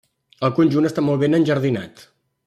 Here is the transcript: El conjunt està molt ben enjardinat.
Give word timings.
El 0.47 0.53
conjunt 0.59 0.89
està 0.89 1.03
molt 1.09 1.21
ben 1.25 1.39
enjardinat. 1.41 2.03